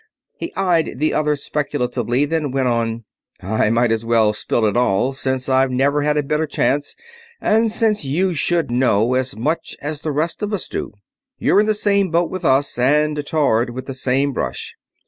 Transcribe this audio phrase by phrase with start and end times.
[0.35, 3.03] He eyed the other speculatively, then went on:
[3.39, 6.95] "I might as well spill it all, since I'll never have a better chance
[7.39, 10.93] and since you should know as much as the rest of us do.
[11.37, 14.73] You're in the same boat with us and tarred with the same brush.